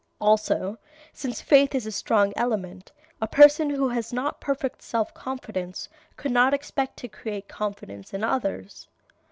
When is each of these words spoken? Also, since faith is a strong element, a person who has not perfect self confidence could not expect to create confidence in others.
Also, 0.19 0.79
since 1.13 1.41
faith 1.41 1.75
is 1.75 1.85
a 1.85 1.91
strong 1.91 2.33
element, 2.35 2.91
a 3.21 3.27
person 3.27 3.69
who 3.69 3.89
has 3.89 4.11
not 4.11 4.41
perfect 4.41 4.81
self 4.81 5.13
confidence 5.13 5.87
could 6.17 6.31
not 6.31 6.55
expect 6.55 6.97
to 6.97 7.07
create 7.07 7.47
confidence 7.47 8.11
in 8.11 8.23
others. 8.23 8.87